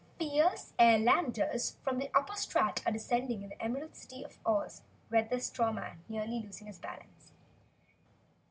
[0.17, 4.81] "Fierce Airlanders from the Upper Strat are descending on the Emerald City of Oz,"
[5.11, 7.33] read the Straw Man, nearly losing his balance.